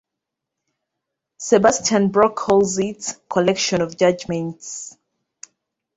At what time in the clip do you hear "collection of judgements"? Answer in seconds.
3.29-4.97